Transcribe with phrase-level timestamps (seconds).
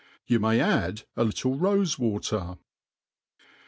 [0.25, 2.57] You may add a little rofe water.